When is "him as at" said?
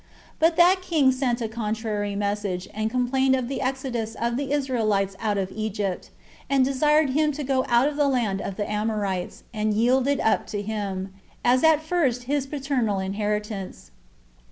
10.63-11.83